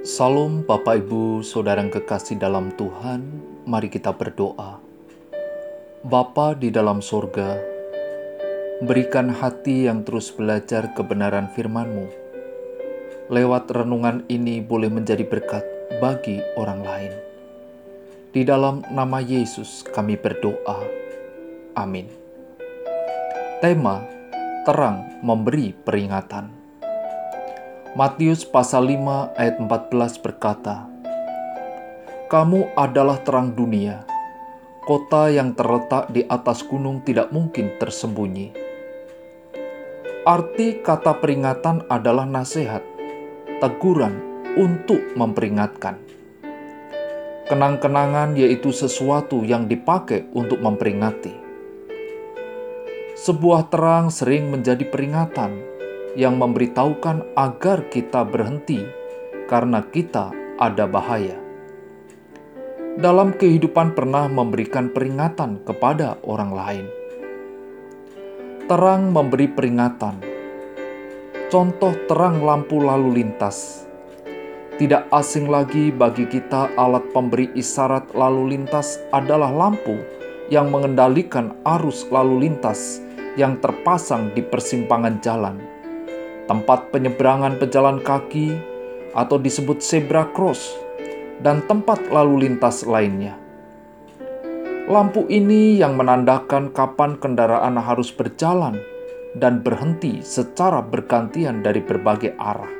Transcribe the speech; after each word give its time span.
Salam 0.00 0.64
Bapak 0.64 1.04
Ibu 1.04 1.44
Saudara 1.44 1.84
yang 1.84 1.92
kekasih 1.92 2.40
dalam 2.40 2.72
Tuhan, 2.72 3.20
mari 3.68 3.92
kita 3.92 4.16
berdoa. 4.16 4.80
Bapa 6.00 6.56
di 6.56 6.72
dalam 6.72 7.04
sorga, 7.04 7.60
berikan 8.80 9.28
hati 9.28 9.92
yang 9.92 10.00
terus 10.00 10.32
belajar 10.32 10.96
kebenaran 10.96 11.52
firman-Mu. 11.52 12.08
Lewat 13.28 13.68
renungan 13.68 14.24
ini 14.32 14.64
boleh 14.64 14.88
menjadi 14.88 15.20
berkat 15.20 15.68
bagi 16.00 16.40
orang 16.56 16.80
lain. 16.80 17.12
Di 18.32 18.40
dalam 18.40 18.80
nama 18.88 19.20
Yesus 19.20 19.84
kami 19.84 20.16
berdoa. 20.16 20.80
Amin. 21.76 22.08
Tema 23.60 24.00
Terang 24.64 25.20
Memberi 25.20 25.76
Peringatan 25.76 26.59
Matius 27.90 28.46
pasal 28.46 28.86
5 28.86 29.34
ayat 29.34 29.58
14 29.58 30.22
berkata, 30.22 30.86
Kamu 32.30 32.78
adalah 32.78 33.18
terang 33.18 33.50
dunia. 33.50 34.06
Kota 34.86 35.26
yang 35.26 35.58
terletak 35.58 36.06
di 36.14 36.22
atas 36.22 36.62
gunung 36.62 37.02
tidak 37.02 37.34
mungkin 37.34 37.74
tersembunyi. 37.82 38.54
Arti 40.22 40.78
kata 40.86 41.18
peringatan 41.18 41.90
adalah 41.90 42.30
nasihat, 42.30 42.86
teguran 43.58 44.46
untuk 44.54 45.02
memperingatkan. 45.18 45.98
Kenang-kenangan 47.50 48.38
yaitu 48.38 48.70
sesuatu 48.70 49.42
yang 49.42 49.66
dipakai 49.66 50.30
untuk 50.30 50.62
memperingati. 50.62 51.34
Sebuah 53.18 53.66
terang 53.66 54.14
sering 54.14 54.46
menjadi 54.46 54.86
peringatan 54.86 55.69
yang 56.18 56.38
memberitahukan 56.38 57.36
agar 57.38 57.86
kita 57.90 58.26
berhenti 58.26 58.82
karena 59.46 59.82
kita 59.86 60.30
ada 60.58 60.86
bahaya. 60.86 61.38
Dalam 62.98 63.34
kehidupan 63.34 63.94
pernah 63.94 64.26
memberikan 64.26 64.90
peringatan 64.90 65.62
kepada 65.62 66.18
orang 66.26 66.50
lain. 66.50 66.86
Terang 68.66 69.10
memberi 69.14 69.46
peringatan. 69.50 70.22
Contoh 71.50 71.94
terang 72.06 72.42
lampu 72.42 72.78
lalu 72.78 73.22
lintas. 73.22 73.86
Tidak 74.78 75.10
asing 75.12 75.50
lagi 75.50 75.90
bagi 75.90 76.24
kita 76.26 76.72
alat 76.78 77.04
pemberi 77.10 77.50
isyarat 77.52 78.14
lalu 78.14 78.56
lintas 78.56 79.02
adalah 79.10 79.50
lampu 79.50 79.98
yang 80.48 80.70
mengendalikan 80.72 81.52
arus 81.78 82.06
lalu 82.08 82.48
lintas 82.48 83.02
yang 83.38 83.60
terpasang 83.62 84.34
di 84.34 84.42
persimpangan 84.42 85.20
jalan 85.22 85.79
tempat 86.50 86.90
penyeberangan 86.90 87.62
pejalan 87.62 88.02
kaki 88.02 88.58
atau 89.14 89.38
disebut 89.38 89.78
zebra 89.78 90.26
cross, 90.34 90.74
dan 91.38 91.62
tempat 91.70 92.10
lalu 92.10 92.50
lintas 92.50 92.82
lainnya. 92.82 93.38
Lampu 94.90 95.30
ini 95.30 95.78
yang 95.78 95.94
menandakan 95.94 96.74
kapan 96.74 97.14
kendaraan 97.22 97.78
harus 97.78 98.10
berjalan 98.10 98.82
dan 99.38 99.62
berhenti 99.62 100.26
secara 100.26 100.82
bergantian 100.82 101.62
dari 101.62 101.78
berbagai 101.78 102.34
arah. 102.34 102.74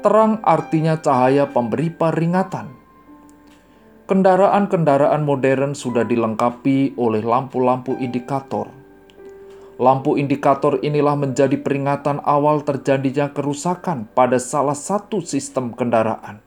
Terang 0.00 0.40
artinya 0.40 0.96
cahaya 0.96 1.44
pemberi 1.44 1.92
peringatan. 1.92 2.72
Kendaraan-kendaraan 4.08 5.28
modern 5.28 5.76
sudah 5.76 6.08
dilengkapi 6.08 6.96
oleh 6.96 7.20
lampu-lampu 7.20 8.00
indikator 8.00 8.81
Lampu 9.82 10.14
indikator 10.14 10.78
inilah 10.78 11.18
menjadi 11.18 11.58
peringatan 11.58 12.22
awal 12.22 12.62
terjadinya 12.62 13.34
kerusakan 13.34 14.06
pada 14.14 14.38
salah 14.38 14.78
satu 14.78 15.18
sistem 15.26 15.74
kendaraan. 15.74 16.38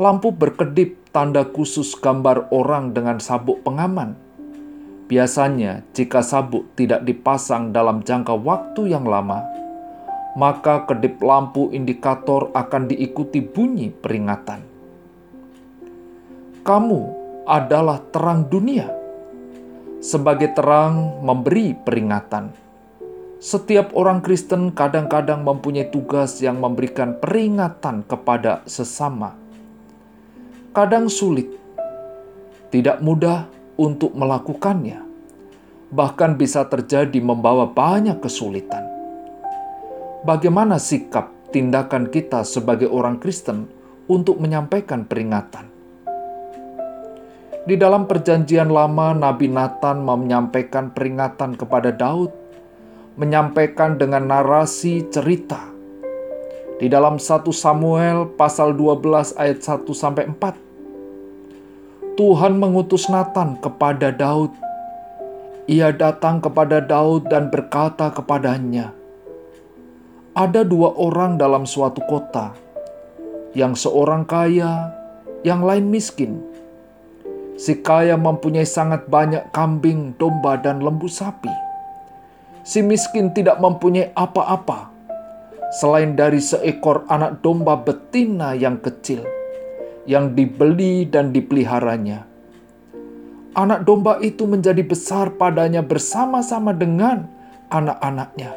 Lampu 0.00 0.32
berkedip 0.32 0.96
tanda 1.12 1.44
khusus 1.44 1.92
gambar 1.92 2.48
orang 2.48 2.96
dengan 2.96 3.20
sabuk 3.20 3.60
pengaman. 3.68 4.16
Biasanya, 5.12 5.84
jika 5.92 6.24
sabuk 6.24 6.72
tidak 6.72 7.04
dipasang 7.04 7.68
dalam 7.68 8.00
jangka 8.00 8.32
waktu 8.32 8.88
yang 8.88 9.04
lama, 9.04 9.44
maka 10.40 10.88
kedip 10.88 11.20
lampu 11.20 11.68
indikator 11.68 12.48
akan 12.56 12.88
diikuti 12.88 13.44
bunyi 13.44 13.92
peringatan. 13.92 14.64
Kamu 16.64 17.00
adalah 17.44 18.00
terang 18.08 18.48
dunia 18.48 19.03
sebagai 20.04 20.52
terang 20.52 21.24
memberi 21.24 21.72
peringatan. 21.72 22.52
Setiap 23.40 23.96
orang 23.96 24.20
Kristen 24.20 24.76
kadang-kadang 24.76 25.40
mempunyai 25.40 25.88
tugas 25.88 26.44
yang 26.44 26.60
memberikan 26.60 27.16
peringatan 27.16 28.04
kepada 28.04 28.60
sesama. 28.68 29.32
Kadang 30.76 31.08
sulit, 31.08 31.48
tidak 32.68 33.00
mudah 33.00 33.48
untuk 33.80 34.12
melakukannya, 34.12 35.00
bahkan 35.88 36.36
bisa 36.36 36.68
terjadi 36.68 37.24
membawa 37.24 37.64
banyak 37.64 38.20
kesulitan. 38.20 38.84
Bagaimana 40.28 40.76
sikap 40.76 41.32
tindakan 41.48 42.12
kita 42.12 42.44
sebagai 42.44 42.92
orang 42.92 43.16
Kristen 43.16 43.72
untuk 44.04 44.36
menyampaikan 44.36 45.08
peringatan? 45.08 45.73
Di 47.64 47.80
dalam 47.80 48.04
Perjanjian 48.04 48.68
Lama, 48.68 49.16
Nabi 49.16 49.48
Nathan 49.48 50.04
menyampaikan 50.04 50.92
peringatan 50.92 51.56
kepada 51.56 51.96
Daud, 51.96 52.28
menyampaikan 53.16 53.96
dengan 53.96 54.28
narasi 54.28 55.08
cerita. 55.08 55.72
Di 56.76 56.92
dalam 56.92 57.16
1 57.16 57.56
Samuel 57.56 58.28
pasal 58.36 58.76
12 58.76 59.32
ayat 59.40 59.64
1 59.64 59.96
sampai 59.96 60.28
4. 60.28 62.20
Tuhan 62.20 62.60
mengutus 62.60 63.08
Nathan 63.08 63.56
kepada 63.56 64.12
Daud. 64.12 64.52
Ia 65.64 65.88
datang 65.88 66.44
kepada 66.44 66.84
Daud 66.84 67.32
dan 67.32 67.48
berkata 67.48 68.12
kepadanya, 68.12 68.92
"Ada 70.36 70.68
dua 70.68 70.92
orang 71.00 71.40
dalam 71.40 71.64
suatu 71.64 72.04
kota, 72.04 72.52
yang 73.56 73.72
seorang 73.72 74.28
kaya, 74.28 74.92
yang 75.40 75.64
lain 75.64 75.88
miskin." 75.88 76.53
Si 77.54 77.78
kaya 77.78 78.18
mempunyai 78.18 78.66
sangat 78.66 79.06
banyak 79.06 79.54
kambing, 79.54 80.18
domba, 80.18 80.58
dan 80.58 80.82
lembu 80.82 81.06
sapi. 81.06 81.50
Si 82.66 82.82
miskin 82.82 83.30
tidak 83.30 83.62
mempunyai 83.62 84.10
apa-apa 84.18 84.90
selain 85.70 86.18
dari 86.18 86.42
seekor 86.42 87.06
anak 87.06 87.42
domba 87.46 87.78
betina 87.78 88.58
yang 88.58 88.82
kecil 88.82 89.22
yang 90.02 90.34
dibeli 90.34 91.06
dan 91.06 91.30
dipeliharanya. 91.30 92.26
Anak 93.54 93.86
domba 93.86 94.18
itu 94.18 94.50
menjadi 94.50 94.82
besar 94.82 95.30
padanya 95.38 95.80
bersama-sama 95.80 96.74
dengan 96.74 97.30
anak-anaknya. 97.70 98.50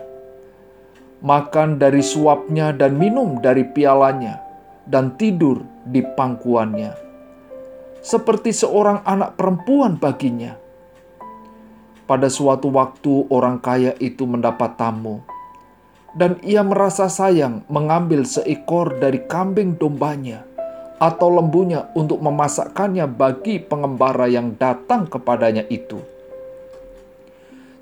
Makan 1.21 1.77
dari 1.77 2.01
suapnya 2.01 2.73
dan 2.73 2.97
minum 2.97 3.37
dari 3.37 3.61
pialanya, 3.61 4.41
dan 4.89 5.13
tidur 5.17 5.61
di 5.85 6.01
pangkuannya 6.01 7.06
seperti 8.01 8.53
seorang 8.53 9.03
anak 9.03 9.35
perempuan 9.35 9.97
baginya. 9.97 10.55
Pada 12.07 12.31
suatu 12.31 12.71
waktu, 12.71 13.27
orang 13.27 13.59
kaya 13.59 13.91
itu 13.99 14.23
mendapat 14.23 14.79
tamu, 14.79 15.19
dan 16.15 16.39
ia 16.39 16.63
merasa 16.63 17.11
sayang 17.11 17.67
mengambil 17.67 18.23
seekor 18.23 18.95
dari 18.95 19.27
kambing 19.27 19.75
dombanya 19.75 20.47
atau 20.97 21.29
lembunya 21.29 21.91
untuk 21.93 22.23
memasakkannya 22.23 23.05
bagi 23.11 23.59
pengembara 23.59 24.25
yang 24.31 24.55
datang 24.55 25.05
kepadanya 25.05 25.67
itu. 25.67 25.99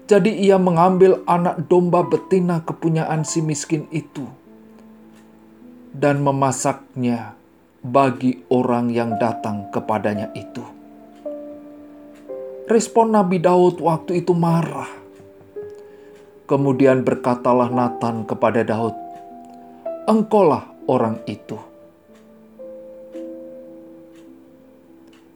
Jadi, 0.10 0.42
ia 0.42 0.58
mengambil 0.58 1.22
anak 1.26 1.66
domba 1.70 2.06
betina 2.06 2.62
kepunyaan 2.66 3.26
si 3.26 3.42
miskin 3.42 3.86
itu 3.94 4.26
dan 5.96 6.20
memasaknya 6.20 7.35
bagi 7.86 8.42
orang 8.50 8.90
yang 8.90 9.22
datang 9.22 9.70
kepadanya 9.70 10.34
itu. 10.34 10.66
Respon 12.66 13.14
Nabi 13.14 13.38
Daud 13.38 13.78
waktu 13.78 14.26
itu 14.26 14.34
marah. 14.34 14.90
Kemudian 16.50 17.06
berkatalah 17.06 17.70
Nathan 17.70 18.26
kepada 18.26 18.66
Daud, 18.66 18.98
"Engkaulah 20.10 20.66
orang 20.90 21.22
itu." 21.30 21.62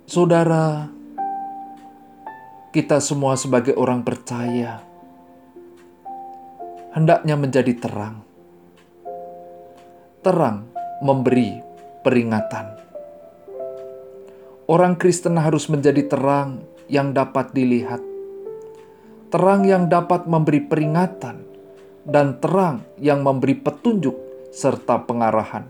Saudara, 0.09 0.89
kita 2.73 2.97
semua 2.97 3.37
sebagai 3.37 3.77
orang 3.77 4.01
percaya 4.01 4.81
hendaknya 6.97 7.37
menjadi 7.37 7.77
terang. 7.77 8.25
Terang 10.25 10.65
memberi 11.05 11.68
peringatan. 12.09 12.73
Orang 14.65 14.97
Kristen 14.97 15.37
harus 15.37 15.69
menjadi 15.69 16.09
terang 16.09 16.65
yang 16.89 17.13
dapat 17.13 17.53
dilihat, 17.53 18.01
terang 19.29 19.61
yang 19.61 19.85
dapat 19.85 20.25
memberi 20.25 20.65
peringatan, 20.65 21.45
dan 22.09 22.41
terang 22.41 22.81
yang 22.97 23.21
memberi 23.21 23.53
petunjuk 23.61 24.17
serta 24.49 25.05
pengarahan. 25.05 25.69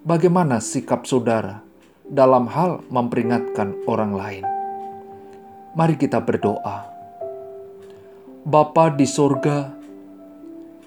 Bagaimana 0.00 0.64
sikap 0.64 1.04
saudara 1.04 1.60
dalam 2.08 2.48
hal 2.48 2.80
memperingatkan 2.88 3.84
orang 3.84 4.16
lain? 4.16 4.44
Mari 5.76 6.00
kita 6.00 6.24
berdoa. 6.24 6.88
Bapa 8.48 8.96
di 8.96 9.04
sorga, 9.04 9.76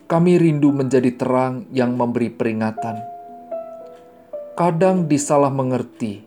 kami 0.10 0.42
rindu 0.42 0.74
menjadi 0.74 1.13
terang 1.13 1.69
yang 1.69 1.94
memberi 1.94 2.33
peringatan. 2.33 3.14
Kadang 4.55 5.11
disalah 5.11 5.51
mengerti, 5.51 6.23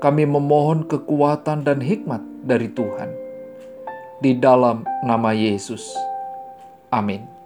kami 0.00 0.24
memohon 0.24 0.88
kekuatan 0.88 1.68
dan 1.68 1.76
hikmat 1.76 2.24
dari 2.48 2.72
Tuhan. 2.72 3.12
Di 4.24 4.40
dalam 4.40 4.88
nama 5.04 5.36
Yesus. 5.36 5.84
Amin. 6.88 7.39